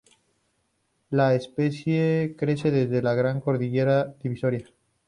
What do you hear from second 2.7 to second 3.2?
desde la